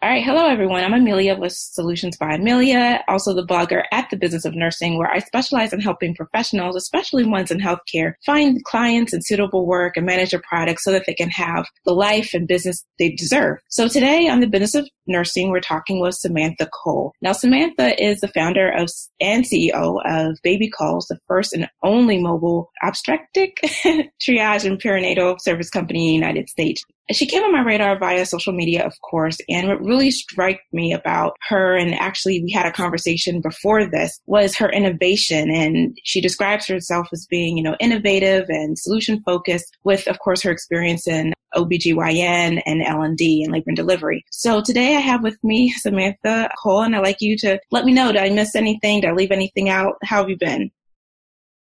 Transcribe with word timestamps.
All 0.00 0.08
right. 0.08 0.22
Hello, 0.22 0.46
everyone. 0.46 0.84
I'm 0.84 0.94
Amelia 0.94 1.36
with 1.36 1.50
Solutions 1.50 2.16
by 2.16 2.34
Amelia, 2.34 3.02
also 3.08 3.34
the 3.34 3.44
blogger 3.44 3.82
at 3.90 4.08
the 4.10 4.16
Business 4.16 4.44
of 4.44 4.54
Nursing, 4.54 4.96
where 4.96 5.10
I 5.10 5.18
specialize 5.18 5.72
in 5.72 5.80
helping 5.80 6.14
professionals, 6.14 6.76
especially 6.76 7.24
ones 7.24 7.50
in 7.50 7.58
healthcare, 7.58 8.12
find 8.24 8.62
clients 8.62 9.12
and 9.12 9.26
suitable 9.26 9.66
work 9.66 9.96
and 9.96 10.06
manage 10.06 10.30
their 10.30 10.42
products 10.48 10.84
so 10.84 10.92
that 10.92 11.02
they 11.06 11.14
can 11.14 11.30
have 11.30 11.66
the 11.84 11.94
life 11.94 12.32
and 12.32 12.46
business 12.46 12.84
they 13.00 13.10
deserve. 13.10 13.58
So 13.70 13.88
today 13.88 14.28
on 14.28 14.38
the 14.38 14.46
Business 14.46 14.76
of 14.76 14.88
Nursing, 15.08 15.50
we're 15.50 15.58
talking 15.58 16.00
with 16.00 16.14
Samantha 16.14 16.70
Cole. 16.72 17.12
Now, 17.20 17.32
Samantha 17.32 18.00
is 18.00 18.20
the 18.20 18.28
founder 18.28 18.70
of 18.70 18.88
and 19.20 19.44
CEO 19.44 20.00
of 20.06 20.38
Baby 20.44 20.70
Calls, 20.70 21.06
the 21.06 21.18
first 21.26 21.52
and 21.52 21.68
only 21.82 22.22
mobile 22.22 22.70
obstetric 22.84 23.56
triage 24.22 24.64
and 24.64 24.80
perinatal 24.80 25.40
service 25.40 25.70
company 25.70 26.14
in 26.14 26.20
the 26.20 26.26
United 26.26 26.48
States. 26.48 26.84
She 27.10 27.26
came 27.26 27.42
on 27.42 27.52
my 27.52 27.62
radar 27.62 27.98
via 27.98 28.26
social 28.26 28.52
media, 28.52 28.84
of 28.84 28.94
course, 29.00 29.38
and 29.48 29.68
what 29.68 29.82
really 29.82 30.10
struck 30.10 30.56
me 30.72 30.92
about 30.92 31.36
her, 31.48 31.74
and 31.74 31.94
actually 31.94 32.42
we 32.42 32.52
had 32.52 32.66
a 32.66 32.72
conversation 32.72 33.40
before 33.40 33.86
this, 33.86 34.20
was 34.26 34.56
her 34.56 34.68
innovation. 34.68 35.50
And 35.50 35.96
she 36.04 36.20
describes 36.20 36.66
herself 36.66 37.08
as 37.12 37.26
being, 37.30 37.56
you 37.56 37.62
know, 37.62 37.76
innovative 37.80 38.46
and 38.48 38.78
solution 38.78 39.22
focused 39.24 39.76
with, 39.84 40.06
of 40.06 40.18
course, 40.18 40.42
her 40.42 40.50
experience 40.50 41.08
in 41.08 41.32
OBGYN 41.54 42.62
and 42.66 42.82
L&D 42.82 43.42
and 43.42 43.52
labor 43.52 43.68
and 43.68 43.76
delivery. 43.76 44.22
So 44.30 44.60
today 44.60 44.96
I 44.96 45.00
have 45.00 45.22
with 45.22 45.42
me 45.42 45.70
Samantha 45.70 46.50
Cole, 46.62 46.82
and 46.82 46.94
I'd 46.94 47.02
like 47.02 47.20
you 47.20 47.38
to 47.38 47.58
let 47.70 47.86
me 47.86 47.92
know, 47.92 48.12
did 48.12 48.20
I 48.20 48.28
miss 48.28 48.54
anything? 48.54 49.00
Did 49.00 49.10
I 49.10 49.14
leave 49.14 49.32
anything 49.32 49.70
out? 49.70 49.94
How 50.02 50.18
have 50.18 50.28
you 50.28 50.36
been? 50.38 50.70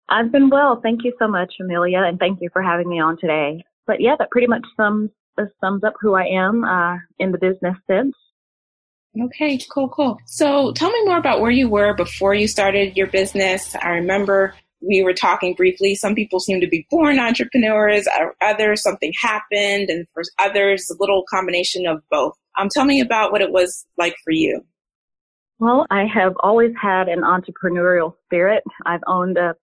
I've 0.09 0.33
been 0.33 0.51
well. 0.51 0.81
Thank 0.83 1.05
you 1.05 1.13
so 1.19 1.29
much, 1.29 1.55
Amelia, 1.61 2.03
and 2.03 2.19
thank 2.19 2.41
you 2.41 2.49
for 2.53 2.63
having 2.63 2.89
me 2.89 2.99
on 2.99 3.19
today. 3.19 3.63
But 3.87 4.01
yeah, 4.01 4.17
that 4.19 4.31
pretty 4.31 4.47
much 4.47 4.65
sums 4.77 5.11
sums 5.61 5.85
up 5.85 5.95
who 6.01 6.15
I 6.15 6.25
am 6.25 6.65
uh, 6.65 6.97
in 7.19 7.33
the 7.33 7.39
business 7.39 7.77
sense. 7.87 8.15
Okay, 9.21 9.59
cool, 9.71 9.89
cool. 9.89 10.19
So 10.27 10.73
tell 10.73 10.91
me 10.91 11.05
more 11.05 11.19
about 11.19 11.41
where 11.41 11.51
you 11.51 11.69
were 11.69 11.95
before 11.95 12.35
you 12.35 12.47
started 12.47 12.97
your 12.97 13.09
business. 13.09 13.75
I 13.77 13.91
remember 13.91 14.55
we 14.81 15.03
were 15.03 15.15
talking 15.15 15.55
briefly. 15.55 15.95
Some 15.95 16.15
people 16.15 16.41
seem 16.41 16.61
to 16.61 16.69
be 16.69 16.87
born 16.91 17.19
entrepreneurs, 17.19 18.07
others 18.41 18.83
something 18.83 19.13
happened, 19.21 19.91
and 19.91 20.07
for 20.15 20.23
others, 20.39 20.89
a 20.91 20.97
little 21.01 21.25
combination 21.29 21.87
of 21.87 22.03
both. 22.11 22.35
Um, 22.59 22.69
tell 22.73 22.85
me 22.85 23.01
about 23.01 23.33
what 23.33 23.41
it 23.41 23.51
was 23.51 23.87
like 23.97 24.15
for 24.25 24.31
you. 24.31 24.63
Well, 25.59 25.87
I 25.91 26.05
have 26.05 26.35
always 26.41 26.73
had 26.81 27.09
an 27.09 27.23
entrepreneurial 27.23 28.15
spirit. 28.27 28.63
I've 28.87 29.03
owned 29.09 29.37
a 29.37 29.55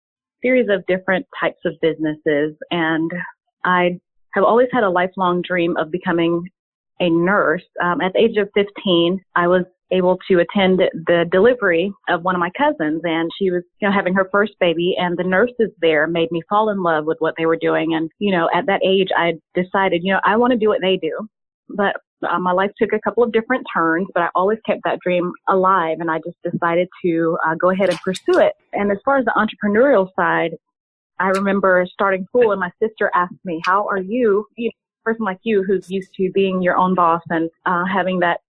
series 0.42 0.68
of 0.70 0.86
different 0.88 1.26
types 1.40 1.60
of 1.64 1.74
businesses, 1.82 2.58
and 2.72 3.12
I 3.64 4.00
have 4.36 4.44
always 4.44 4.68
had 4.72 4.84
a 4.84 4.90
lifelong 4.90 5.42
dream 5.42 5.76
of 5.78 5.92
becoming 5.92 6.48
a 7.00 7.10
nurse. 7.10 7.64
Um, 7.82 8.02
at 8.02 8.14
the 8.14 8.20
age 8.20 8.38
of 8.38 8.50
15, 8.54 9.20
I 9.36 9.48
was 9.48 9.64
able 9.92 10.18
to 10.28 10.40
attend 10.40 10.80
the 10.80 11.26
delivery 11.32 11.94
of 12.10 12.24
one 12.24 12.36
of 12.36 12.40
my 12.40 12.50
cousins 12.58 13.02
and 13.04 13.30
she 13.38 13.52
was 13.52 13.62
you 13.80 13.88
know 13.88 13.94
having 13.94 14.16
her 14.16 14.28
first 14.32 14.54
baby 14.60 14.96
and 14.98 15.16
the 15.16 15.24
nurses 15.24 15.70
there 15.80 16.08
made 16.08 16.32
me 16.32 16.42
fall 16.50 16.70
in 16.70 16.82
love 16.82 17.06
with 17.06 17.18
what 17.20 17.36
they 17.38 17.46
were 17.46 17.58
doing. 17.58 17.94
And 17.94 18.10
you 18.20 18.32
know 18.32 18.50
at 18.54 18.66
that 18.66 18.82
age 18.84 19.10
I 19.16 19.34
decided 19.54 20.02
you 20.04 20.14
know 20.14 20.20
I 20.26 20.38
want 20.38 20.52
to 20.52 20.58
do 20.58 20.70
what 20.70 20.82
they 20.82 20.98
do. 20.98 21.28
But 21.70 21.98
uh, 22.28 22.40
my 22.40 22.52
life 22.52 22.72
took 22.80 22.94
a 22.94 23.00
couple 23.02 23.24
of 23.24 23.32
different 23.32 23.68
turns 23.72 24.08
but 24.14 24.24
I 24.24 24.30
always 24.34 24.58
kept 24.66 24.82
that 24.86 25.00
dream 25.02 25.32
alive 25.48 25.98
and 26.00 26.10
I 26.10 26.18
just 26.18 26.38
decided 26.44 26.88
to 27.04 27.38
uh, 27.46 27.54
go 27.54 27.70
ahead 27.70 27.90
and 27.90 28.00
pursue 28.00 28.40
it. 28.40 28.54
And 28.74 28.92
as 28.92 28.98
far 29.06 29.18
as 29.18 29.26
the 29.26 29.34
entrepreneurial 29.38 30.10
side 30.16 30.56
I 31.20 31.30
remember 31.30 31.86
starting 31.92 32.26
school 32.26 32.52
and 32.52 32.60
my 32.60 32.72
sister 32.82 33.12
asked 33.14 33.34
me, 33.44 33.62
how 33.66 33.88
are 33.88 34.00
you, 34.00 34.46
you 34.58 34.68
know, 34.68 34.72
a 35.04 35.12
person 35.12 35.26
like 35.26 35.40
you 35.44 35.64
who's 35.64 35.90
used 35.90 36.14
to 36.18 36.32
being 36.34 36.62
your 36.62 36.78
own 36.78 36.96
boss 36.96 37.22
and 37.30 37.50
uh, 37.66 37.86
having 37.86 38.20
that 38.20 38.40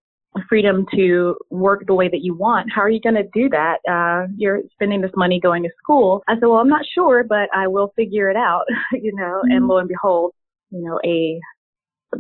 freedom 0.48 0.86
to 0.94 1.36
work 1.50 1.86
the 1.86 1.94
way 1.94 2.08
that 2.08 2.22
you 2.22 2.34
want. 2.34 2.70
How 2.72 2.82
are 2.82 2.90
you 2.90 3.00
going 3.00 3.14
to 3.14 3.28
do 3.32 3.48
that? 3.50 3.78
Uh, 3.88 4.26
you're 4.36 4.60
spending 4.72 5.00
this 5.00 5.10
money 5.16 5.40
going 5.40 5.62
to 5.62 5.70
school. 5.78 6.22
I 6.28 6.34
said, 6.34 6.42
well, 6.46 6.58
I'm 6.58 6.68
not 6.68 6.84
sure, 6.94 7.24
but 7.24 7.48
I 7.54 7.66
will 7.68 7.92
figure 7.96 8.28
it 8.30 8.36
out, 8.36 8.64
you 8.92 9.14
know, 9.14 9.40
mm-hmm. 9.44 9.52
and 9.52 9.68
lo 9.68 9.78
and 9.78 9.88
behold, 9.88 10.32
you 10.70 10.82
know, 10.82 11.00
a 11.04 11.40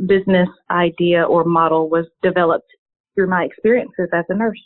business 0.06 0.48
idea 0.70 1.22
or 1.22 1.44
model 1.44 1.88
was 1.88 2.06
developed 2.22 2.68
through 3.14 3.28
my 3.28 3.44
experiences 3.44 4.08
as 4.12 4.24
a 4.28 4.34
nurse. 4.34 4.62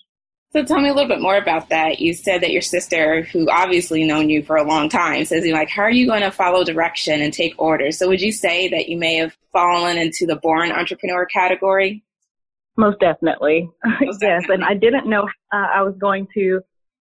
So 0.52 0.64
tell 0.64 0.80
me 0.80 0.88
a 0.88 0.94
little 0.94 1.08
bit 1.08 1.20
more 1.20 1.36
about 1.36 1.68
that. 1.68 2.00
You 2.00 2.12
said 2.12 2.42
that 2.42 2.50
your 2.50 2.62
sister, 2.62 3.22
who 3.22 3.48
obviously 3.48 4.04
known 4.04 4.30
you 4.30 4.42
for 4.42 4.56
a 4.56 4.64
long 4.64 4.88
time, 4.88 5.24
says 5.24 5.46
you 5.46 5.52
like, 5.52 5.68
how 5.68 5.82
are 5.82 5.90
you 5.90 6.06
going 6.06 6.22
to 6.22 6.32
follow 6.32 6.64
direction 6.64 7.20
and 7.20 7.32
take 7.32 7.54
orders? 7.56 7.98
So 7.98 8.08
would 8.08 8.20
you 8.20 8.32
say 8.32 8.68
that 8.68 8.88
you 8.88 8.98
may 8.98 9.14
have 9.16 9.36
fallen 9.52 9.96
into 9.96 10.26
the 10.26 10.34
born 10.34 10.72
entrepreneur 10.72 11.24
category? 11.26 12.02
Most 12.76 12.98
definitely. 12.98 13.70
Most 13.84 14.00
yes. 14.00 14.18
Definitely. 14.18 14.54
And 14.54 14.64
I 14.64 14.74
didn't 14.74 15.08
know 15.08 15.22
uh, 15.52 15.66
I 15.74 15.82
was 15.82 15.94
going 16.00 16.26
to 16.34 16.60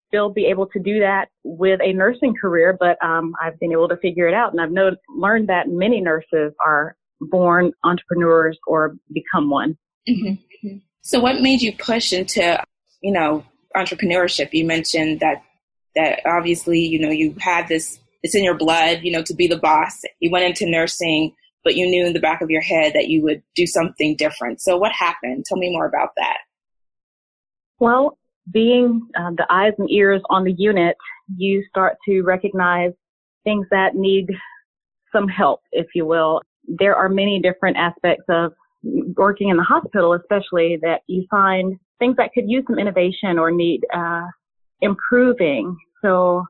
still 0.09 0.29
be 0.29 0.47
able 0.47 0.67
to 0.67 0.79
do 0.79 0.99
that 0.99 1.29
with 1.43 1.79
a 1.81 1.93
nursing 1.93 2.33
career, 2.39 2.75
but 2.77 3.01
um, 3.01 3.33
I've 3.41 3.57
been 3.59 3.71
able 3.71 3.87
to 3.87 3.97
figure 3.97 4.27
it 4.27 4.33
out. 4.33 4.51
And 4.51 4.59
I've 4.59 4.71
know, 4.71 4.91
learned 5.15 5.47
that 5.47 5.69
many 5.69 6.01
nurses 6.01 6.53
are 6.65 6.97
born 7.21 7.71
entrepreneurs 7.85 8.57
or 8.67 8.97
become 9.13 9.49
one. 9.49 9.77
Mm-hmm. 10.07 10.27
mm-hmm. 10.67 10.77
So 11.01 11.21
what 11.21 11.39
made 11.39 11.61
you 11.61 11.71
push 11.71 12.11
into 12.11 12.61
you 13.01 13.11
know, 13.11 13.43
entrepreneurship. 13.75 14.49
You 14.53 14.65
mentioned 14.65 15.19
that 15.19 15.43
that 15.95 16.21
obviously, 16.25 16.79
you 16.79 16.99
know, 16.99 17.09
you 17.09 17.35
had 17.39 17.67
this 17.67 17.99
it's 18.23 18.35
in 18.35 18.43
your 18.43 18.57
blood, 18.57 18.99
you 19.03 19.11
know, 19.11 19.23
to 19.23 19.33
be 19.33 19.47
the 19.47 19.57
boss. 19.57 20.01
You 20.19 20.31
went 20.31 20.45
into 20.45 20.69
nursing, 20.69 21.35
but 21.63 21.75
you 21.75 21.87
knew 21.87 22.05
in 22.05 22.13
the 22.13 22.19
back 22.19 22.41
of 22.41 22.49
your 22.49 22.61
head 22.61 22.93
that 22.93 23.07
you 23.07 23.23
would 23.23 23.43
do 23.55 23.67
something 23.67 24.15
different. 24.15 24.61
So 24.61 24.77
what 24.77 24.91
happened? 24.91 25.45
Tell 25.45 25.57
me 25.57 25.71
more 25.71 25.85
about 25.85 26.09
that. 26.17 26.37
Well, 27.79 28.17
being 28.51 29.07
uh, 29.17 29.31
the 29.37 29.45
eyes 29.49 29.73
and 29.77 29.89
ears 29.91 30.21
on 30.29 30.43
the 30.43 30.53
unit, 30.57 30.95
you 31.35 31.63
start 31.69 31.97
to 32.07 32.21
recognize 32.21 32.91
things 33.43 33.67
that 33.71 33.95
need 33.95 34.27
some 35.11 35.27
help, 35.27 35.61
if 35.71 35.87
you 35.93 36.05
will. 36.05 36.41
There 36.67 36.95
are 36.95 37.09
many 37.09 37.39
different 37.41 37.77
aspects 37.77 38.25
of 38.29 38.53
working 39.15 39.49
in 39.49 39.57
the 39.57 39.63
hospital, 39.63 40.13
especially 40.13 40.77
that 40.81 41.01
you 41.07 41.25
find 41.29 41.77
things 41.99 42.15
that 42.17 42.31
could 42.33 42.45
use 42.47 42.63
some 42.67 42.79
innovation 42.79 43.37
or 43.37 43.51
need 43.51 43.81
uh, 43.95 44.25
improving. 44.81 45.75
So, 46.01 46.45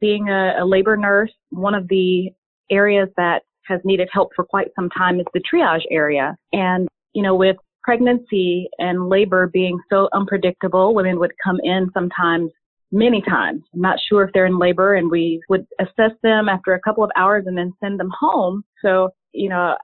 being 0.00 0.30
a, 0.30 0.54
a 0.60 0.64
labor 0.64 0.96
nurse, 0.96 1.32
one 1.50 1.74
of 1.74 1.86
the 1.88 2.30
areas 2.70 3.08
that 3.16 3.42
has 3.66 3.80
needed 3.84 4.08
help 4.12 4.30
for 4.34 4.44
quite 4.44 4.68
some 4.74 4.88
time 4.90 5.20
is 5.20 5.26
the 5.34 5.40
triage 5.40 5.84
area. 5.90 6.36
And, 6.52 6.88
you 7.12 7.22
know, 7.22 7.34
with 7.34 7.56
pregnancy 7.82 8.68
and 8.78 9.08
labor 9.08 9.46
being 9.46 9.78
so 9.90 10.08
unpredictable, 10.12 10.94
women 10.94 11.18
would 11.18 11.32
come 11.42 11.58
in 11.62 11.90
sometimes 11.92 12.50
many 12.92 13.22
times. 13.22 13.62
I'm 13.74 13.80
not 13.80 13.98
sure 14.08 14.24
if 14.24 14.32
they're 14.32 14.46
in 14.46 14.58
labor 14.58 14.94
and 14.94 15.10
we 15.10 15.40
would 15.48 15.66
assess 15.78 16.12
them 16.22 16.48
after 16.48 16.74
a 16.74 16.80
couple 16.80 17.04
of 17.04 17.10
hours 17.16 17.44
and 17.46 17.56
then 17.56 17.72
send 17.82 18.00
them 18.00 18.10
home. 18.18 18.64
So, 18.82 19.10
you 19.32 19.48
know, 19.48 19.76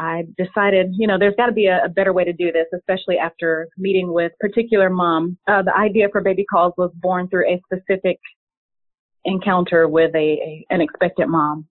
I 0.00 0.24
decided, 0.38 0.94
you 0.96 1.06
know, 1.06 1.18
there's 1.18 1.34
got 1.36 1.46
to 1.46 1.52
be 1.52 1.66
a, 1.66 1.84
a, 1.84 1.88
better 1.90 2.14
way 2.14 2.24
to 2.24 2.32
do 2.32 2.50
this, 2.50 2.64
especially 2.74 3.18
after 3.18 3.68
meeting 3.76 4.14
with 4.14 4.32
particular 4.40 4.88
mom. 4.88 5.36
Uh, 5.46 5.60
the 5.60 5.76
idea 5.76 6.08
for 6.10 6.22
Baby 6.22 6.46
Calls 6.50 6.72
was 6.78 6.90
born 6.94 7.28
through 7.28 7.46
a 7.46 7.60
specific 7.66 8.18
encounter 9.26 9.86
with 9.86 10.14
a, 10.14 10.18
a 10.18 10.66
an 10.70 10.80
expectant 10.80 11.28
mom. 11.28 11.68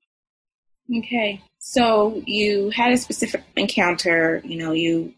Okay, 0.95 1.41
so 1.57 2.21
you 2.27 2.69
had 2.69 2.91
a 2.91 2.97
specific 2.97 3.43
encounter. 3.55 4.43
You 4.45 4.57
know, 4.57 4.73
you 4.73 5.11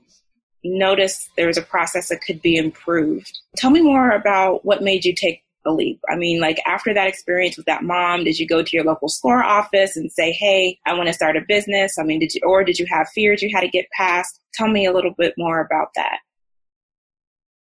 noticed 0.63 1.31
there 1.35 1.47
was 1.47 1.57
a 1.57 1.63
process 1.63 2.07
that 2.09 2.22
could 2.22 2.41
be 2.41 2.55
improved. 2.55 3.38
Tell 3.57 3.72
me 3.72 3.81
more 3.81 4.11
about 4.11 4.63
what 4.63 4.81
made 4.81 5.03
you 5.03 5.13
take 5.13 5.43
a 5.66 5.72
leap? 5.72 5.99
I 6.09 6.16
mean, 6.16 6.39
like 6.39 6.61
after 6.66 6.94
that 6.94 7.07
experience 7.07 7.57
with 7.57 7.66
that 7.66 7.83
mom, 7.83 8.23
did 8.23 8.39
you 8.39 8.47
go 8.47 8.63
to 8.63 8.69
your 8.75 8.85
local 8.85 9.09
SCORE 9.09 9.44
office 9.44 9.95
and 9.95 10.11
say, 10.11 10.31
"Hey, 10.31 10.79
I 10.85 10.94
want 10.94 11.07
to 11.07 11.13
start 11.13 11.38
a 11.38 11.41
business"? 11.47 11.97
I 11.99 12.03
mean, 12.03 12.19
did 12.19 12.33
you, 12.33 12.41
or 12.45 12.63
did 12.63 12.79
you 12.79 12.85
have 12.89 13.09
fears 13.09 13.41
you 13.41 13.49
had 13.53 13.61
to 13.61 13.67
get 13.67 13.85
past? 13.95 14.39
Tell 14.53 14.67
me 14.67 14.85
a 14.85 14.94
little 14.94 15.13
bit 15.17 15.33
more 15.38 15.61
about 15.61 15.89
that. 15.95 16.19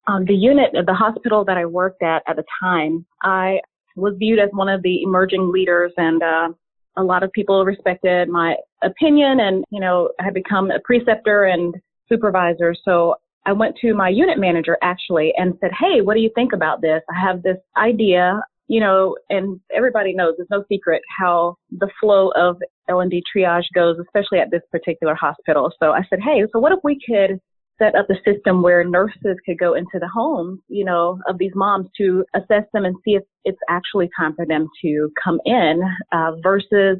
Um, 0.06 0.24
the 0.24 0.34
unit, 0.34 0.72
the 0.72 0.94
hospital 0.94 1.44
that 1.44 1.56
I 1.56 1.66
worked 1.66 2.02
at 2.02 2.22
at 2.26 2.36
the 2.36 2.44
time, 2.60 3.06
I 3.22 3.60
was 3.96 4.14
viewed 4.18 4.38
as 4.38 4.48
one 4.52 4.68
of 4.68 4.82
the 4.82 5.02
emerging 5.02 5.52
leaders, 5.52 5.92
and 5.96 6.22
uh, 6.22 6.48
a 6.96 7.02
lot 7.02 7.22
of 7.22 7.32
people 7.32 7.64
respected 7.64 8.28
my 8.28 8.56
opinion. 8.82 9.40
And 9.40 9.64
you 9.70 9.80
know, 9.80 10.10
I 10.18 10.24
had 10.24 10.34
become 10.34 10.70
a 10.70 10.80
preceptor 10.80 11.44
and 11.44 11.74
supervisor, 12.08 12.74
so 12.84 13.16
I 13.46 13.52
went 13.52 13.76
to 13.80 13.94
my 13.94 14.08
unit 14.08 14.38
manager 14.38 14.76
actually 14.82 15.32
and 15.36 15.54
said, 15.60 15.70
Hey, 15.78 16.00
what 16.00 16.14
do 16.14 16.20
you 16.20 16.30
think 16.34 16.52
about 16.52 16.80
this? 16.80 17.02
I 17.10 17.18
have 17.18 17.42
this 17.42 17.56
idea, 17.76 18.40
you 18.68 18.80
know, 18.80 19.16
and 19.30 19.60
everybody 19.74 20.14
knows 20.14 20.34
it's 20.38 20.50
no 20.50 20.64
secret 20.68 21.02
how 21.18 21.56
the 21.70 21.88
flow 22.00 22.30
of 22.36 22.56
L&D 22.88 23.22
triage 23.34 23.64
goes, 23.74 23.96
especially 23.98 24.38
at 24.38 24.50
this 24.50 24.62
particular 24.70 25.14
hospital. 25.14 25.72
So 25.82 25.92
I 25.92 26.02
said, 26.10 26.20
Hey, 26.20 26.44
so 26.52 26.58
what 26.58 26.72
if 26.72 26.80
we 26.84 26.98
could 27.06 27.40
set 27.80 27.94
up 27.94 28.06
a 28.10 28.30
system 28.30 28.62
where 28.62 28.84
nurses 28.84 29.38
could 29.46 29.58
go 29.58 29.74
into 29.74 29.98
the 29.98 30.08
homes, 30.08 30.60
you 30.68 30.84
know, 30.84 31.18
of 31.26 31.38
these 31.38 31.52
moms 31.54 31.88
to 31.96 32.24
assess 32.34 32.64
them 32.74 32.84
and 32.84 32.94
see 33.04 33.12
if 33.12 33.22
it's 33.44 33.58
actually 33.70 34.10
time 34.18 34.34
for 34.36 34.44
them 34.44 34.68
to 34.82 35.10
come 35.22 35.40
in, 35.46 35.80
uh, 36.12 36.32
versus, 36.42 36.98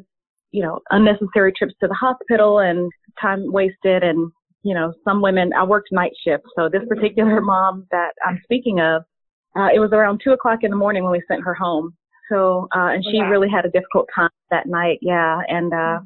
you 0.49 0.63
know, 0.63 0.79
unnecessary 0.89 1.53
trips 1.53 1.75
to 1.79 1.87
the 1.87 1.93
hospital 1.93 2.59
and 2.59 2.91
time 3.21 3.51
wasted 3.51 4.03
and 4.03 4.31
you 4.63 4.73
know, 4.73 4.93
some 5.03 5.21
women, 5.21 5.51
I 5.53 5.63
worked 5.63 5.89
night 5.91 6.13
shift. 6.23 6.43
So 6.55 6.69
this 6.69 6.83
particular 6.87 7.41
mom 7.41 7.87
that 7.91 8.11
I'm 8.25 8.39
speaking 8.43 8.79
of, 8.79 9.03
uh, 9.55 9.67
it 9.73 9.79
was 9.79 9.91
around 9.91 10.21
two 10.23 10.31
o'clock 10.31 10.59
in 10.63 10.71
the 10.71 10.77
morning 10.77 11.03
when 11.03 11.11
we 11.11 11.21
sent 11.27 11.43
her 11.43 11.53
home. 11.53 11.93
So, 12.29 12.67
uh, 12.75 12.89
and 12.93 13.03
she 13.03 13.17
wow. 13.17 13.29
really 13.29 13.49
had 13.49 13.65
a 13.65 13.69
difficult 13.69 14.07
time 14.15 14.29
that 14.49 14.67
night. 14.67 14.99
Yeah. 15.01 15.41
And, 15.47 15.73
uh, 15.73 15.99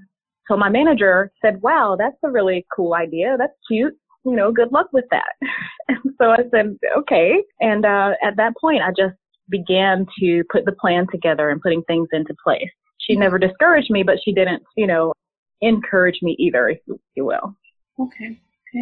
so 0.47 0.57
my 0.57 0.69
manager 0.69 1.31
said, 1.41 1.61
wow, 1.61 1.95
that's 1.97 2.17
a 2.23 2.29
really 2.29 2.65
cool 2.75 2.93
idea. 2.93 3.35
That's 3.37 3.53
cute. 3.67 3.93
You 4.25 4.35
know, 4.35 4.51
good 4.51 4.71
luck 4.71 4.87
with 4.93 5.05
that. 5.11 5.33
and 5.87 5.99
so 6.19 6.31
I 6.31 6.39
said, 6.51 6.77
okay. 6.97 7.43
And, 7.59 7.85
uh, 7.85 8.11
at 8.23 8.37
that 8.37 8.53
point, 8.59 8.81
I 8.81 8.89
just 8.89 9.15
began 9.49 10.07
to 10.19 10.43
put 10.51 10.65
the 10.65 10.71
plan 10.71 11.05
together 11.11 11.49
and 11.49 11.61
putting 11.61 11.83
things 11.83 12.07
into 12.11 12.33
place. 12.43 12.63
She 12.99 13.13
mm-hmm. 13.13 13.21
never 13.21 13.37
discouraged 13.37 13.91
me, 13.91 14.01
but 14.01 14.17
she 14.23 14.33
didn't, 14.33 14.63
you 14.75 14.87
know, 14.87 15.13
encourage 15.61 16.21
me 16.21 16.35
either, 16.39 16.69
if 16.69 16.79
you 17.15 17.25
will. 17.25 17.55
Okay. 17.99 18.39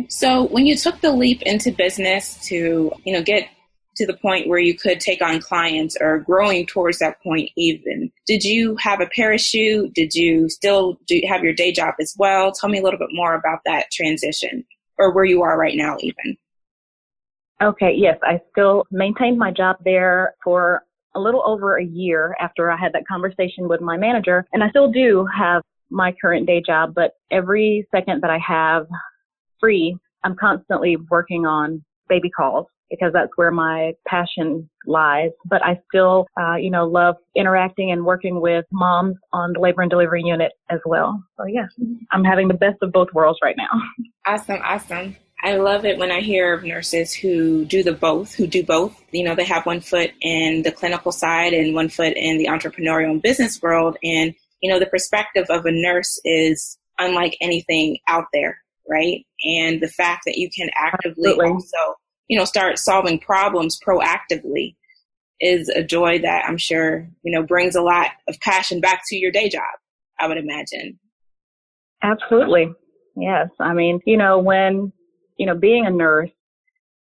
So 0.10 0.48
when 0.48 0.66
you 0.66 0.75
took 0.75 1.01
the 1.01 1.12
leap 1.12 1.42
into 1.44 1.72
business 1.72 2.40
to, 2.48 2.92
you 3.04 3.13
know, 3.13 3.22
get 3.22 3.50
to 3.95 4.07
the 4.07 4.16
point 4.16 4.48
where 4.48 4.60
you 4.60 4.75
could 4.75 5.00
take 5.00 5.22
on 5.22 5.40
clients 5.40 5.95
or 6.00 6.19
growing 6.19 6.66
towards 6.66 7.00
that 7.00 7.22
point 7.22 7.51
even, 7.56 8.12
did 8.25 8.44
you 8.44 8.75
have 8.78 9.01
a 9.01 9.10
parachute? 9.16 9.94
Did 9.94 10.16
you 10.16 10.50
still 10.50 10.98
do 11.07 11.22
have 11.28 11.44
your 11.44 11.54
day 11.54 11.72
job 11.72 11.95
as 12.00 12.16
well? 12.18 12.51
Tell 12.51 12.69
me 12.69 12.80
a 12.80 12.84
little 12.84 13.00
bit 13.00 13.10
more 13.12 13.36
about 13.36 13.60
that 13.66 13.92
transition 13.92 14.66
or 14.98 15.13
where 15.13 15.25
you 15.25 15.42
are 15.44 15.57
right 15.57 15.75
now 15.75 15.98
even. 16.00 16.38
Okay, 17.62 17.94
yes, 17.96 18.18
I 18.24 18.42
still 18.51 18.86
maintained 18.92 19.38
my 19.38 19.51
job 19.51 19.78
there 19.86 20.34
for 20.44 20.84
a 21.16 21.19
little 21.19 21.44
over 21.46 21.78
a 21.78 21.86
year 21.86 22.36
after 22.39 22.72
I 22.72 22.78
had 22.78 22.94
that 22.94 23.07
conversation 23.07 23.68
with 23.69 23.80
my 23.80 23.96
manager. 23.96 24.46
And 24.51 24.63
I 24.63 24.69
still 24.69 24.92
do 24.92 25.28
have 25.38 25.62
my 25.89 26.13
current 26.19 26.48
day 26.48 26.62
job, 26.66 26.94
but 26.96 27.12
every 27.31 27.88
second 27.92 28.22
that 28.22 28.31
I 28.31 28.39
have 28.39 28.88
free, 29.63 29.95
I'm 30.25 30.36
constantly 30.36 30.98
working 31.10 31.45
on 31.45 31.83
baby 32.10 32.30
calls 32.30 32.68
because 32.89 33.13
that's 33.13 33.31
where 33.38 33.50
my 33.50 33.94
passion 34.07 34.69
lies. 34.86 35.31
But 35.45 35.63
I 35.63 35.80
still, 35.88 36.27
uh, 36.39 36.56
you 36.56 36.69
know, 36.69 36.86
love 36.86 37.15
interacting 37.36 37.92
and 37.92 38.06
working 38.06 38.42
with 38.42 38.65
moms 38.71 39.15
on 39.31 39.54
the 39.54 39.60
labor 39.62 39.81
and 39.81 39.89
delivery 39.89 40.21
unit 40.24 40.51
as 40.69 40.80
well. 40.86 41.24
So 41.38 41.45
yeah, 41.45 41.68
I'm 42.12 42.24
having 42.24 42.50
the 42.50 42.54
best 42.54 42.77
of 42.81 42.92
both 42.92 43.07
worlds 43.13 43.39
right 43.42 43.56
now. 43.57 43.69
Awesome, 44.25 44.62
awesome. 44.63 45.18
I 45.44 45.57
love 45.57 45.83
it 45.83 45.98
when 45.98 46.10
I 46.10 46.21
hear 46.21 46.54
of 46.54 46.63
nurses 46.63 47.13
who 47.13 47.65
do 47.65 47.83
the 47.83 47.92
both, 47.92 48.33
who 48.33 48.48
do 48.48 48.63
both. 48.63 48.98
You 49.12 49.25
know, 49.25 49.36
they 49.36 49.44
have 49.44 49.65
one 49.65 49.81
foot 49.81 50.12
in 50.21 50.62
the 50.62 50.71
clinical 50.71 51.12
side 51.12 51.51
and 51.51 51.75
one 51.75 51.89
foot 51.89 52.13
in 52.15 52.38
the 52.38 52.45
entrepreneurial 52.45 53.12
and 53.12 53.21
business 53.21 53.62
world. 53.62 53.98
And, 54.01 54.33
you 54.62 54.71
know, 54.71 54.80
the 54.80 54.86
perspective 54.86 55.48
of 55.50 55.65
a 55.65 55.71
nurse 55.74 56.21
is 56.24 56.77
unlike 56.98 57.36
anything 57.42 57.98
out 58.07 58.27
there, 58.31 58.62
right? 58.89 59.25
And 59.45 59.81
the 59.81 59.88
fact 59.88 60.24
that 60.25 60.38
you 60.38 60.50
can 60.56 60.69
actively 60.75 61.30
Absolutely. 61.30 61.51
also, 61.51 61.95
you 62.27 62.38
know, 62.38 62.45
start 62.45 62.80
solving 62.80 63.19
problems 63.19 63.80
proactively 63.85 64.75
is 65.39 65.69
a 65.69 65.83
joy 65.83 66.19
that 66.19 66.45
I'm 66.45 66.57
sure, 66.57 67.07
you 67.24 67.31
know, 67.31 67.44
brings 67.44 67.75
a 67.75 67.81
lot 67.81 68.12
of 68.27 68.39
passion 68.39 68.80
back 68.80 69.01
to 69.07 69.18
your 69.18 69.31
day 69.31 69.50
job, 69.50 69.63
I 70.19 70.27
would 70.27 70.38
imagine. 70.38 71.00
Absolutely. 72.01 72.71
Yes. 73.15 73.50
I 73.59 73.74
mean, 73.74 74.00
you 74.06 74.18
know, 74.18 74.39
when 74.39 74.91
you 75.38 75.45
know, 75.45 75.56
being 75.56 75.86
a 75.86 75.89
nurse, 75.89 76.29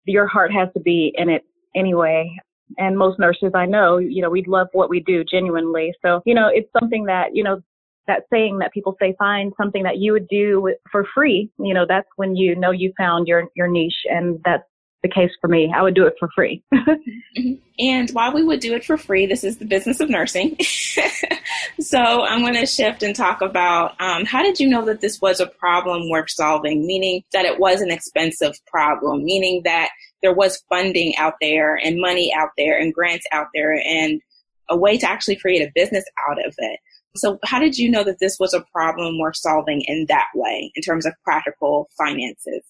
your 0.05 0.27
heart 0.27 0.51
has 0.53 0.69
to 0.73 0.79
be 0.79 1.13
in 1.15 1.29
it 1.29 1.43
anyway. 1.75 2.29
And 2.77 2.97
most 2.97 3.19
nurses 3.19 3.51
I 3.53 3.65
know, 3.65 3.97
you 3.97 4.21
know, 4.21 4.29
we 4.29 4.43
love 4.47 4.67
what 4.71 4.89
we 4.89 5.01
do 5.01 5.23
genuinely. 5.29 5.93
So, 6.01 6.21
you 6.25 6.33
know, 6.33 6.47
it's 6.47 6.69
something 6.79 7.05
that, 7.05 7.35
you 7.35 7.43
know, 7.43 7.61
that 8.07 8.23
saying 8.31 8.59
that 8.59 8.73
people 8.73 8.95
say, 8.99 9.15
find 9.17 9.53
something 9.57 9.83
that 9.83 9.97
you 9.97 10.13
would 10.13 10.27
do 10.27 10.73
for 10.91 11.05
free. 11.13 11.49
You 11.59 11.73
know, 11.73 11.85
that's 11.87 12.07
when 12.15 12.35
you 12.35 12.55
know 12.55 12.71
you 12.71 12.93
found 12.97 13.27
your, 13.27 13.45
your 13.55 13.67
niche. 13.67 14.05
And 14.05 14.39
that's 14.43 14.63
the 15.03 15.09
case 15.09 15.31
for 15.39 15.47
me. 15.47 15.71
I 15.75 15.81
would 15.81 15.95
do 15.95 16.05
it 16.05 16.13
for 16.19 16.29
free. 16.35 16.63
Mm-hmm. 16.73 17.53
and 17.79 18.09
while 18.11 18.33
we 18.33 18.43
would 18.43 18.59
do 18.59 18.73
it 18.73 18.83
for 18.83 18.97
free, 18.97 19.25
this 19.25 19.45
is 19.45 19.57
the 19.57 19.65
business 19.65 20.01
of 20.01 20.09
nursing. 20.09 20.57
so 21.79 21.97
I'm 21.97 22.41
going 22.41 22.55
to 22.55 22.65
shift 22.65 23.03
and 23.03 23.15
talk 23.15 23.41
about 23.41 23.99
um, 24.01 24.25
how 24.25 24.43
did 24.43 24.59
you 24.59 24.67
know 24.67 24.83
that 24.85 24.99
this 24.99 25.21
was 25.21 25.39
a 25.39 25.47
problem 25.47 26.09
worth 26.09 26.29
solving, 26.29 26.85
meaning 26.85 27.23
that 27.31 27.45
it 27.45 27.57
was 27.57 27.79
an 27.79 27.89
expensive 27.89 28.53
problem, 28.67 29.23
meaning 29.23 29.61
that 29.63 29.89
there 30.21 30.33
was 30.33 30.61
funding 30.69 31.15
out 31.15 31.35
there 31.39 31.75
and 31.75 32.01
money 32.01 32.33
out 32.37 32.49
there 32.57 32.77
and 32.77 32.93
grants 32.93 33.25
out 33.31 33.47
there 33.55 33.73
and 33.73 34.21
a 34.69 34.75
way 34.75 34.97
to 34.97 35.09
actually 35.09 35.37
create 35.37 35.61
a 35.61 35.71
business 35.73 36.03
out 36.29 36.37
of 36.45 36.53
it. 36.57 36.79
So 37.15 37.39
how 37.43 37.59
did 37.59 37.77
you 37.77 37.91
know 37.91 38.03
that 38.03 38.19
this 38.19 38.37
was 38.39 38.53
a 38.53 38.63
problem 38.73 39.19
worth 39.19 39.35
solving 39.35 39.81
in 39.87 40.05
that 40.07 40.27
way 40.33 40.71
in 40.75 40.81
terms 40.81 41.05
of 41.05 41.13
practical 41.23 41.89
finances? 41.97 42.63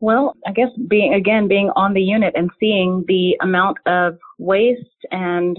Well, 0.00 0.34
I 0.46 0.52
guess 0.52 0.68
being, 0.88 1.14
again, 1.14 1.48
being 1.48 1.70
on 1.74 1.94
the 1.94 2.02
unit 2.02 2.34
and 2.36 2.50
seeing 2.60 3.04
the 3.08 3.36
amount 3.42 3.78
of 3.86 4.16
waste 4.38 4.80
and, 5.10 5.58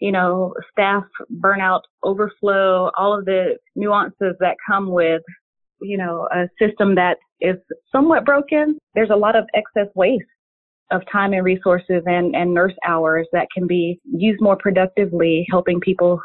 you 0.00 0.12
know, 0.12 0.54
staff 0.70 1.02
burnout, 1.40 1.80
overflow, 2.04 2.90
all 2.96 3.18
of 3.18 3.24
the 3.24 3.56
nuances 3.74 4.36
that 4.38 4.56
come 4.64 4.90
with, 4.90 5.22
you 5.80 5.98
know, 5.98 6.28
a 6.32 6.48
system 6.64 6.94
that 6.94 7.16
is 7.40 7.56
somewhat 7.90 8.24
broken. 8.24 8.78
There's 8.94 9.10
a 9.10 9.16
lot 9.16 9.34
of 9.34 9.46
excess 9.54 9.92
waste 9.96 10.24
of 10.92 11.02
time 11.10 11.32
and 11.32 11.42
resources 11.42 12.02
and, 12.06 12.36
and 12.36 12.54
nurse 12.54 12.74
hours 12.86 13.26
that 13.32 13.48
can 13.52 13.66
be 13.66 13.98
used 14.04 14.40
more 14.40 14.56
productively 14.56 15.44
helping 15.50 15.80
people 15.80 16.20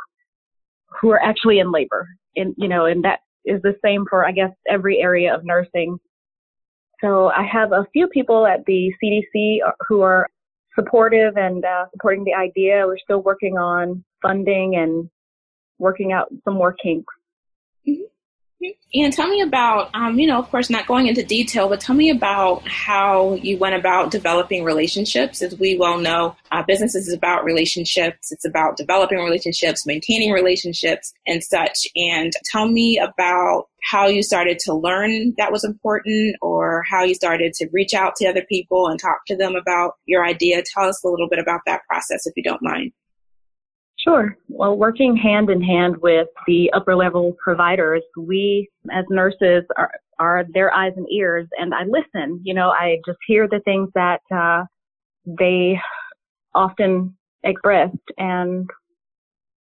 who 1.01 1.11
are 1.11 1.21
actually 1.21 1.59
in 1.59 1.71
labor. 1.71 2.07
And, 2.35 2.53
you 2.57 2.67
know, 2.67 2.85
and 2.85 3.03
that 3.03 3.19
is 3.45 3.61
the 3.61 3.75
same 3.83 4.05
for, 4.09 4.25
I 4.25 4.31
guess, 4.31 4.51
every 4.69 4.99
area 4.99 5.33
of 5.33 5.45
nursing 5.45 5.99
so 7.01 7.27
I 7.27 7.43
have 7.43 7.71
a 7.71 7.85
few 7.93 8.07
people 8.07 8.47
at 8.47 8.65
the 8.65 8.91
CDC 9.01 9.59
who 9.87 10.01
are 10.01 10.27
supportive 10.75 11.37
and 11.37 11.63
uh, 11.63 11.85
supporting 11.91 12.23
the 12.23 12.33
idea. 12.33 12.85
We're 12.85 12.97
still 12.97 13.21
working 13.21 13.57
on 13.57 14.03
funding 14.21 14.75
and 14.75 15.09
working 15.77 16.11
out 16.11 16.27
some 16.43 16.55
more 16.55 16.73
kinks. 16.73 17.13
Mm-hmm. 17.87 18.03
And 18.93 19.13
tell 19.13 19.27
me 19.27 19.41
about, 19.41 19.89
um, 19.93 20.17
you 20.17 20.25
know, 20.25 20.39
of 20.39 20.49
course, 20.49 20.69
not 20.69 20.87
going 20.87 21.07
into 21.07 21.23
detail, 21.23 21.69
but 21.69 21.79
tell 21.79 21.95
me 21.95 22.09
about 22.09 22.67
how 22.67 23.35
you 23.35 23.57
went 23.57 23.75
about 23.75 24.09
developing 24.11 24.63
relationships. 24.63 25.41
As 25.41 25.57
we 25.59 25.77
well 25.77 25.99
know, 25.99 26.35
uh, 26.51 26.63
business 26.63 26.95
is 26.95 27.13
about 27.13 27.43
relationships. 27.43 28.31
It's 28.31 28.45
about 28.45 28.77
developing 28.77 29.19
relationships, 29.19 29.85
maintaining 29.85 30.31
relationships, 30.31 31.13
and 31.27 31.43
such. 31.43 31.77
And 31.95 32.31
tell 32.51 32.67
me 32.67 32.97
about 32.97 33.67
how 33.91 34.07
you 34.07 34.23
started 34.23 34.57
to 34.59 34.73
learn 34.73 35.33
that 35.37 35.51
was 35.51 35.63
important 35.63 36.35
or 36.41 36.83
how 36.89 37.03
you 37.03 37.13
started 37.13 37.53
to 37.53 37.69
reach 37.71 37.93
out 37.93 38.15
to 38.15 38.27
other 38.27 38.43
people 38.49 38.87
and 38.87 38.99
talk 38.99 39.19
to 39.27 39.35
them 39.35 39.55
about 39.55 39.93
your 40.05 40.25
idea. 40.25 40.63
Tell 40.73 40.85
us 40.85 41.03
a 41.03 41.07
little 41.07 41.29
bit 41.29 41.39
about 41.39 41.61
that 41.67 41.81
process, 41.87 42.25
if 42.25 42.33
you 42.35 42.43
don't 42.43 42.63
mind. 42.63 42.91
Sure. 44.07 44.37
Well, 44.47 44.77
working 44.77 45.17
hand 45.17 45.49
in 45.49 45.61
hand 45.61 45.97
with 45.97 46.29
the 46.45 46.71
upper 46.73 46.95
level 46.95 47.35
providers, 47.43 48.01
we 48.15 48.69
as 48.89 49.03
nurses 49.09 49.63
are, 49.75 49.91
are 50.17 50.45
their 50.53 50.73
eyes 50.73 50.93
and 50.95 51.05
ears 51.11 51.45
and 51.57 51.73
I 51.73 51.83
listen. 51.83 52.39
You 52.41 52.53
know, 52.53 52.69
I 52.69 52.99
just 53.05 53.17
hear 53.27 53.49
the 53.49 53.59
things 53.65 53.89
that, 53.95 54.21
uh, 54.33 54.63
they 55.25 55.77
often 56.55 57.17
expressed 57.43 57.97
and, 58.17 58.69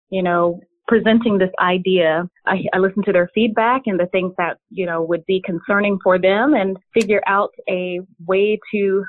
you 0.09 0.23
know, 0.23 0.59
presenting 0.87 1.37
this 1.37 1.51
idea, 1.59 2.27
I, 2.47 2.63
I 2.73 2.79
listen 2.79 3.03
to 3.03 3.13
their 3.13 3.29
feedback 3.35 3.83
and 3.85 3.99
the 3.99 4.07
things 4.07 4.33
that, 4.39 4.57
you 4.71 4.87
know, 4.87 5.03
would 5.03 5.23
be 5.27 5.39
concerning 5.45 5.99
for 6.03 6.17
them 6.17 6.55
and 6.55 6.77
figure 6.95 7.21
out 7.27 7.51
a 7.69 7.99
way 8.25 8.59
to 8.73 9.05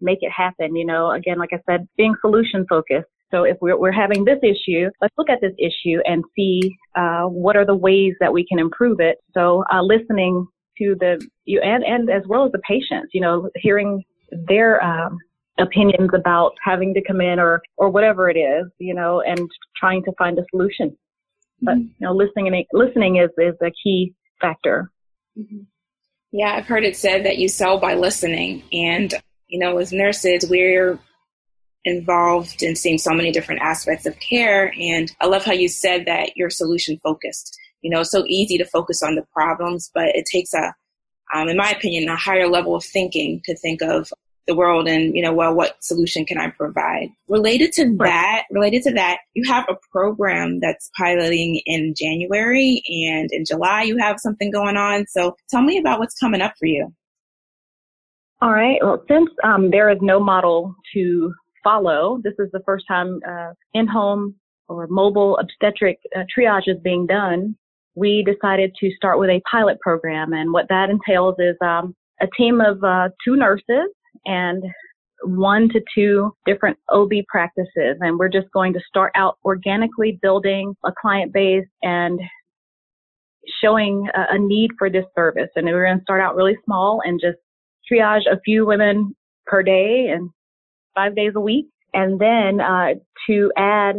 make 0.00 0.20
it 0.22 0.32
happen. 0.32 0.74
You 0.74 0.86
know, 0.86 1.10
again, 1.10 1.38
like 1.38 1.50
I 1.52 1.60
said, 1.70 1.86
being 1.98 2.14
solution 2.22 2.64
focused. 2.66 3.08
So 3.30 3.44
if 3.44 3.56
we're, 3.60 3.78
we're 3.78 3.92
having 3.92 4.24
this 4.24 4.38
issue, 4.42 4.90
let's 5.00 5.14
look 5.16 5.30
at 5.30 5.40
this 5.40 5.54
issue 5.58 5.98
and 6.04 6.24
see 6.36 6.60
uh, 6.96 7.24
what 7.24 7.56
are 7.56 7.64
the 7.64 7.74
ways 7.76 8.14
that 8.20 8.32
we 8.32 8.44
can 8.46 8.58
improve 8.58 8.98
it. 9.00 9.18
So 9.34 9.64
uh, 9.72 9.82
listening 9.82 10.46
to 10.78 10.96
the 10.98 11.26
you 11.44 11.60
and 11.60 11.84
and 11.84 12.10
as 12.10 12.22
well 12.26 12.44
as 12.44 12.52
the 12.52 12.60
patients, 12.60 13.10
you 13.12 13.20
know, 13.20 13.50
hearing 13.56 14.02
their 14.48 14.82
um, 14.82 15.18
opinions 15.58 16.10
about 16.14 16.52
having 16.64 16.94
to 16.94 17.02
come 17.02 17.20
in 17.20 17.38
or 17.38 17.62
or 17.76 17.90
whatever 17.90 18.28
it 18.28 18.36
is, 18.36 18.66
you 18.78 18.94
know, 18.94 19.20
and 19.20 19.48
trying 19.76 20.02
to 20.04 20.12
find 20.18 20.38
a 20.38 20.44
solution. 20.50 20.96
But 21.62 21.76
mm-hmm. 21.76 21.88
you 21.98 22.06
know, 22.06 22.12
listening 22.12 22.48
and 22.48 22.64
listening 22.72 23.16
is 23.16 23.30
is 23.38 23.54
a 23.62 23.70
key 23.82 24.14
factor. 24.40 24.90
Mm-hmm. 25.38 25.62
Yeah, 26.32 26.54
I've 26.54 26.66
heard 26.66 26.84
it 26.84 26.96
said 26.96 27.24
that 27.26 27.38
you 27.38 27.48
sell 27.48 27.78
by 27.78 27.94
listening, 27.94 28.62
and 28.72 29.12
you 29.48 29.58
know, 29.58 29.78
as 29.78 29.92
nurses, 29.92 30.48
we're 30.48 30.98
involved 31.84 32.62
in 32.62 32.76
seeing 32.76 32.98
so 32.98 33.12
many 33.12 33.32
different 33.32 33.62
aspects 33.62 34.06
of 34.06 34.18
care. 34.20 34.74
And 34.78 35.10
I 35.20 35.26
love 35.26 35.44
how 35.44 35.52
you 35.52 35.68
said 35.68 36.06
that 36.06 36.36
you're 36.36 36.50
solution 36.50 36.98
focused. 37.02 37.58
You 37.80 37.90
know, 37.90 38.00
it's 38.00 38.10
so 38.10 38.24
easy 38.26 38.58
to 38.58 38.64
focus 38.64 39.02
on 39.02 39.14
the 39.14 39.24
problems, 39.32 39.90
but 39.94 40.08
it 40.08 40.26
takes 40.30 40.52
a, 40.52 40.74
um, 41.34 41.48
in 41.48 41.56
my 41.56 41.70
opinion, 41.70 42.08
a 42.08 42.16
higher 42.16 42.48
level 42.48 42.74
of 42.74 42.84
thinking 42.84 43.40
to 43.46 43.56
think 43.56 43.80
of 43.80 44.12
the 44.46 44.54
world 44.54 44.88
and, 44.88 45.14
you 45.14 45.22
know, 45.22 45.32
well, 45.32 45.54
what 45.54 45.82
solution 45.82 46.26
can 46.26 46.36
I 46.36 46.50
provide? 46.50 47.08
Related 47.28 47.72
to 47.74 47.96
that, 47.98 48.44
related 48.50 48.82
to 48.84 48.92
that, 48.94 49.18
you 49.34 49.50
have 49.50 49.64
a 49.68 49.76
program 49.92 50.60
that's 50.60 50.90
piloting 50.98 51.62
in 51.66 51.94
January 51.96 52.82
and 53.08 53.30
in 53.32 53.44
July 53.44 53.82
you 53.82 53.96
have 53.98 54.18
something 54.18 54.50
going 54.50 54.76
on. 54.76 55.06
So 55.06 55.36
tell 55.48 55.62
me 55.62 55.78
about 55.78 56.00
what's 56.00 56.18
coming 56.18 56.42
up 56.42 56.54
for 56.58 56.66
you. 56.66 56.92
All 58.42 58.52
right. 58.52 58.78
Well, 58.82 59.02
since 59.06 59.30
um, 59.44 59.70
there 59.70 59.90
is 59.90 59.98
no 60.00 60.18
model 60.18 60.74
to 60.94 61.32
follow, 61.62 62.20
this 62.22 62.34
is 62.38 62.48
the 62.52 62.62
first 62.64 62.84
time 62.88 63.20
uh, 63.28 63.52
in-home 63.74 64.34
or 64.68 64.86
mobile 64.88 65.38
obstetric 65.38 65.98
uh, 66.16 66.20
triage 66.36 66.68
is 66.68 66.78
being 66.82 67.06
done. 67.06 67.56
We 67.94 68.24
decided 68.24 68.74
to 68.80 68.90
start 68.94 69.18
with 69.18 69.30
a 69.30 69.42
pilot 69.50 69.80
program, 69.80 70.32
and 70.32 70.52
what 70.52 70.66
that 70.68 70.90
entails 70.90 71.34
is 71.38 71.56
um, 71.60 71.94
a 72.20 72.26
team 72.36 72.60
of 72.60 72.82
uh, 72.84 73.08
two 73.24 73.36
nurses 73.36 73.90
and 74.26 74.62
one 75.22 75.68
to 75.70 75.80
two 75.94 76.34
different 76.46 76.78
OB 76.88 77.10
practices. 77.28 77.96
And 78.00 78.18
we're 78.18 78.28
just 78.28 78.50
going 78.52 78.72
to 78.74 78.80
start 78.88 79.12
out 79.14 79.38
organically 79.44 80.18
building 80.22 80.74
a 80.84 80.92
client 80.98 81.32
base 81.32 81.66
and 81.82 82.20
showing 83.62 84.08
a, 84.14 84.34
a 84.34 84.38
need 84.38 84.70
for 84.78 84.88
this 84.90 85.04
service. 85.14 85.50
And 85.56 85.66
we're 85.66 85.84
going 85.84 85.98
to 85.98 86.02
start 86.02 86.20
out 86.20 86.36
really 86.36 86.56
small 86.64 87.00
and 87.04 87.20
just 87.20 87.38
triage 87.90 88.26
a 88.30 88.40
few 88.44 88.66
women 88.66 89.14
per 89.46 89.62
day 89.62 90.08
and 90.12 90.30
five 90.94 91.16
days 91.16 91.32
a 91.36 91.40
week. 91.40 91.66
And 91.92 92.20
then 92.20 92.60
uh, 92.60 92.94
to 93.26 93.52
add 93.56 93.96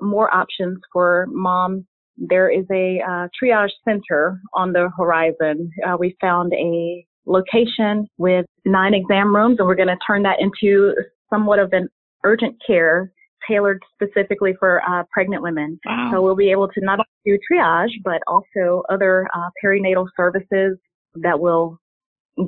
more 0.00 0.34
options 0.34 0.78
for 0.92 1.26
moms, 1.28 1.84
there 2.16 2.48
is 2.48 2.64
a 2.70 3.00
uh, 3.00 3.28
triage 3.42 3.70
center 3.84 4.40
on 4.54 4.72
the 4.72 4.88
horizon. 4.96 5.70
Uh, 5.86 5.96
we 5.98 6.16
found 6.20 6.52
a 6.54 7.04
location 7.26 8.06
with 8.18 8.46
nine 8.64 8.94
exam 8.94 9.34
rooms, 9.34 9.56
and 9.58 9.66
we're 9.66 9.74
going 9.74 9.88
to 9.88 9.98
turn 10.06 10.22
that 10.22 10.40
into 10.40 10.94
somewhat 11.30 11.58
of 11.58 11.72
an 11.72 11.88
urgent 12.24 12.56
care 12.66 13.10
tailored 13.48 13.82
specifically 13.94 14.54
for 14.58 14.82
uh, 14.88 15.02
pregnant 15.12 15.42
women. 15.42 15.78
Wow. 15.84 16.10
So 16.12 16.22
we'll 16.22 16.36
be 16.36 16.50
able 16.50 16.68
to 16.68 16.80
not 16.80 16.98
only 16.98 17.38
do 17.38 17.38
triage, 17.52 17.90
but 18.02 18.22
also 18.26 18.82
other 18.90 19.28
uh, 19.34 19.50
perinatal 19.62 20.06
services 20.16 20.78
that 21.16 21.38
will 21.38 21.78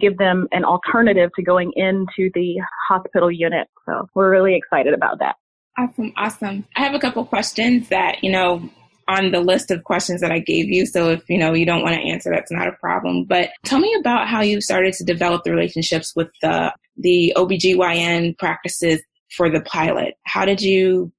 give 0.00 0.18
them 0.18 0.48
an 0.52 0.64
alternative 0.64 1.30
to 1.36 1.42
going 1.42 1.72
into 1.76 2.30
the 2.34 2.56
hospital 2.88 3.30
unit. 3.30 3.68
So 3.86 4.08
we're 4.14 4.30
really 4.30 4.56
excited 4.56 4.94
about 4.94 5.18
that. 5.20 5.36
Awesome, 5.78 6.12
awesome. 6.16 6.64
I 6.74 6.80
have 6.80 6.94
a 6.94 6.98
couple 6.98 7.24
questions 7.24 7.88
that, 7.90 8.24
you 8.24 8.30
know, 8.30 8.68
on 9.08 9.30
the 9.30 9.40
list 9.40 9.70
of 9.70 9.84
questions 9.84 10.20
that 10.20 10.32
I 10.32 10.38
gave 10.38 10.68
you. 10.68 10.86
So 10.86 11.10
if 11.10 11.28
you 11.28 11.38
know 11.38 11.54
you 11.54 11.66
don't 11.66 11.82
want 11.82 11.94
to 11.94 12.00
answer, 12.00 12.30
that's 12.30 12.50
not 12.50 12.68
a 12.68 12.72
problem. 12.72 13.24
But 13.24 13.50
tell 13.64 13.78
me 13.78 13.94
about 14.00 14.28
how 14.28 14.40
you 14.40 14.60
started 14.60 14.94
to 14.94 15.04
develop 15.04 15.44
the 15.44 15.52
relationships 15.52 16.12
with 16.16 16.28
the 16.42 16.72
the 16.96 17.32
OBGYN 17.36 18.38
practices 18.38 19.00
for 19.36 19.50
the 19.50 19.60
pilot. 19.60 20.14
How 20.24 20.44
did 20.44 20.60
you 20.60 21.12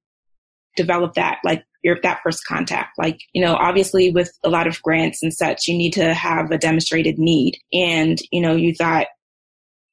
develop 0.76 1.14
that? 1.14 1.38
Like 1.44 1.64
your 1.88 1.98
that 2.04 2.20
first 2.24 2.46
contact. 2.46 2.92
Like, 2.98 3.20
you 3.34 3.42
know, 3.42 3.56
obviously 3.56 4.12
with 4.12 4.32
a 4.44 4.50
lot 4.50 4.68
of 4.68 4.82
grants 4.82 5.24
and 5.24 5.34
such, 5.34 5.68
you 5.68 5.78
need 5.78 5.94
to 5.94 6.14
have 6.14 6.52
a 6.52 6.58
demonstrated 6.58 7.18
need. 7.18 7.58
And, 7.74 8.20
you 8.32 8.42
know, 8.42 8.56
you 8.56 8.76
thought 8.76 9.08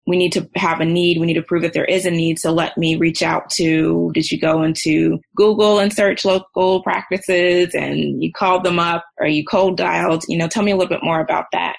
we 0.07 0.19
need 0.19 0.33
to 0.33 0.51
have 0.57 0.81
a 0.81 0.85
need. 0.85 1.19
We 1.19 1.27
need 1.27 1.35
to 1.35 1.43
prove 1.43 1.63
that 1.63 1.73
there 1.73 1.85
is 1.85 2.05
a 2.05 2.11
need. 2.11 2.39
So 2.39 2.53
let 2.53 2.77
me 2.77 2.97
reach 2.97 3.23
out 3.23 3.49
to, 3.51 4.11
did 4.13 4.31
you 4.31 4.39
go 4.39 4.63
into 4.63 5.19
Google 5.35 5.79
and 5.79 5.93
search 5.93 6.27
local 6.27 6.83
practices 6.83 7.75
and 7.75 8.23
you 8.23 8.31
called 8.31 8.65
them 8.65 8.79
up 8.79 9.05
or 9.19 9.27
you 9.27 9.45
cold 9.47 9.79
dialed? 9.79 10.25
You 10.29 10.37
know, 10.37 10.49
tell 10.49 10.63
me 10.63 10.73
a 10.73 10.77
little 10.77 10.91
bit 10.91 11.03
more 11.03 11.21
about 11.21 11.47
that. 11.53 11.77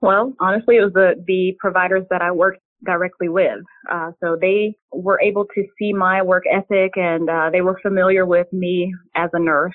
Well, 0.00 0.32
honestly, 0.40 0.76
it 0.76 0.84
was 0.84 0.94
the, 0.94 1.22
the 1.26 1.54
providers 1.60 2.04
that 2.10 2.22
I 2.22 2.30
worked 2.30 2.60
directly 2.84 3.28
with. 3.28 3.60
Uh, 3.90 4.10
so 4.22 4.36
they 4.40 4.74
were 4.92 5.20
able 5.20 5.46
to 5.54 5.64
see 5.78 5.92
my 5.92 6.22
work 6.22 6.44
ethic 6.50 6.92
and 6.96 7.28
uh, 7.28 7.50
they 7.50 7.60
were 7.60 7.78
familiar 7.82 8.26
with 8.26 8.46
me 8.52 8.92
as 9.14 9.30
a 9.32 9.38
nurse. 9.38 9.74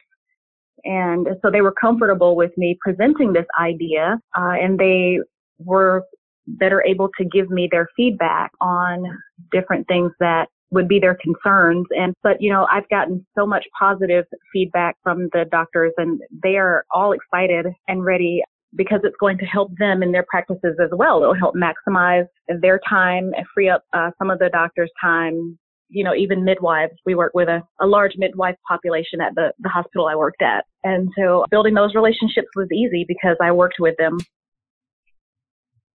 And 0.83 1.27
so 1.41 1.49
they 1.51 1.61
were 1.61 1.73
comfortable 1.73 2.35
with 2.35 2.51
me 2.57 2.77
presenting 2.81 3.33
this 3.33 3.45
idea 3.59 4.19
uh, 4.37 4.53
and 4.61 4.79
they 4.79 5.19
were 5.59 6.03
better 6.47 6.83
able 6.83 7.09
to 7.17 7.25
give 7.25 7.49
me 7.49 7.67
their 7.71 7.87
feedback 7.95 8.51
on 8.61 9.03
different 9.51 9.87
things 9.87 10.11
that 10.19 10.47
would 10.71 10.87
be 10.87 10.99
their 10.99 11.17
concerns. 11.21 11.85
And, 11.91 12.13
but, 12.23 12.41
you 12.41 12.51
know, 12.51 12.67
I've 12.71 12.87
gotten 12.89 13.25
so 13.37 13.45
much 13.45 13.65
positive 13.77 14.25
feedback 14.51 14.95
from 15.03 15.29
the 15.33 15.45
doctors 15.49 15.93
and 15.97 16.19
they 16.43 16.57
are 16.57 16.85
all 16.91 17.13
excited 17.13 17.67
and 17.87 18.03
ready 18.03 18.43
because 18.77 19.01
it's 19.03 19.15
going 19.19 19.37
to 19.39 19.45
help 19.45 19.71
them 19.77 20.03
in 20.03 20.11
their 20.11 20.25
practices 20.29 20.77
as 20.81 20.89
well. 20.93 21.21
It'll 21.21 21.35
help 21.35 21.55
maximize 21.55 22.27
their 22.61 22.79
time 22.87 23.31
and 23.35 23.45
free 23.53 23.69
up 23.69 23.83
uh, 23.93 24.11
some 24.17 24.29
of 24.29 24.39
the 24.39 24.49
doctors' 24.49 24.91
time. 25.01 25.57
You 25.89 26.03
know, 26.03 26.13
even 26.13 26.43
midwives. 26.43 26.91
We 27.05 27.15
work 27.15 27.31
with 27.33 27.47
a, 27.47 27.63
a 27.79 27.87
large 27.87 28.11
midwife 28.17 28.57
population 28.67 29.21
at 29.21 29.35
the, 29.35 29.53
the 29.59 29.69
hospital 29.69 30.07
I 30.07 30.15
worked 30.15 30.41
at. 30.41 30.65
And 30.83 31.09
so 31.17 31.45
building 31.49 31.75
those 31.75 31.95
relationships 31.95 32.49
was 32.57 32.67
easy 32.73 33.05
because 33.07 33.37
I 33.41 33.53
worked 33.53 33.77
with 33.79 33.95
them 33.97 34.17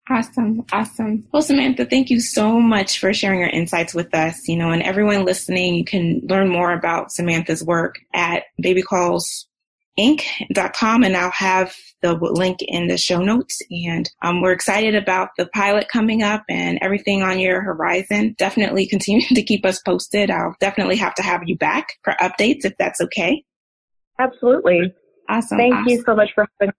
Awesome. 0.10 0.66
Awesome. 0.74 1.26
Well, 1.32 1.42
Samantha, 1.42 1.86
thank 1.86 2.10
you 2.10 2.20
so 2.20 2.60
much 2.60 3.00
for 3.00 3.14
sharing 3.14 3.40
your 3.40 3.50
insights 3.50 3.94
with 3.94 4.14
us. 4.14 4.48
You 4.48 4.58
know, 4.58 4.72
and 4.72 4.82
everyone 4.82 5.26
listening, 5.26 5.76
you 5.76 5.86
can 5.86 6.22
learn 6.24 6.50
more 6.50 6.74
about 6.74 7.12
Samantha's 7.12 7.64
work 7.64 8.00
at 8.14 8.44
babycallsinc.com 9.98 11.04
and 11.04 11.16
I'll 11.16 11.32
have 11.32 11.76
the 12.02 12.14
link 12.14 12.60
in 12.62 12.88
the 12.88 12.98
show 12.98 13.20
notes. 13.20 13.62
And 13.70 14.10
um, 14.22 14.42
we're 14.42 14.52
excited 14.52 14.96
about 14.96 15.30
the 15.38 15.48
pilot 15.48 15.88
coming 15.88 16.24
up 16.24 16.44
and 16.50 16.80
everything 16.82 17.22
on 17.22 17.40
your 17.40 17.62
horizon. 17.62 18.36
Definitely 18.38 18.88
continue 18.88 19.28
to 19.36 19.44
keep 19.44 19.66
us 19.66 19.82
posted. 19.82 20.32
I'll 20.32 20.56
definitely 20.60 20.98
have 20.98 21.16
to 21.16 21.24
have 21.24 21.42
you 21.46 21.58
back 21.58 21.88
for 22.04 22.14
updates 22.22 22.66
if 22.66 22.76
that's 22.78 23.02
okay. 23.02 23.44
Absolutely. 24.20 24.94
Awesome. 25.30 25.58
Thank 25.58 25.76
awesome. 25.76 25.90
you 25.90 26.04
so 26.06 26.16
much 26.16 26.30
for 26.36 26.48
having 26.60 26.74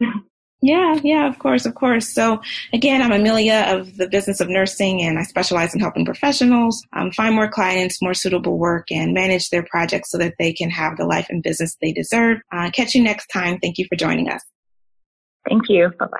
me. 0.00 0.08
Yeah, 0.64 1.00
yeah, 1.02 1.28
of 1.28 1.40
course, 1.40 1.66
of 1.66 1.74
course. 1.74 2.08
So 2.14 2.40
again, 2.72 3.02
I'm 3.02 3.10
Amelia 3.10 3.64
of 3.66 3.96
the 3.96 4.08
business 4.08 4.40
of 4.40 4.48
nursing 4.48 5.02
and 5.02 5.18
I 5.18 5.24
specialize 5.24 5.74
in 5.74 5.80
helping 5.80 6.04
professionals 6.04 6.80
um, 6.92 7.10
find 7.10 7.34
more 7.34 7.48
clients, 7.48 8.00
more 8.00 8.14
suitable 8.14 8.58
work 8.58 8.92
and 8.92 9.12
manage 9.12 9.50
their 9.50 9.64
projects 9.64 10.12
so 10.12 10.18
that 10.18 10.34
they 10.38 10.52
can 10.52 10.70
have 10.70 10.96
the 10.96 11.04
life 11.04 11.26
and 11.28 11.42
business 11.42 11.76
they 11.82 11.92
deserve. 11.92 12.38
Uh, 12.52 12.70
catch 12.70 12.94
you 12.94 13.02
next 13.02 13.26
time. 13.26 13.58
Thank 13.58 13.78
you 13.78 13.86
for 13.88 13.96
joining 13.96 14.28
us. 14.28 14.42
Thank 15.48 15.68
you. 15.68 15.90
Bye 15.98 16.06
bye. 16.06 16.18